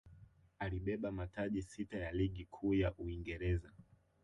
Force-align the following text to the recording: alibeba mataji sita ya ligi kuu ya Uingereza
alibeba 0.59 1.11
mataji 1.11 1.61
sita 1.61 1.97
ya 1.97 2.11
ligi 2.11 2.45
kuu 2.45 2.73
ya 2.73 2.93
Uingereza 2.97 3.71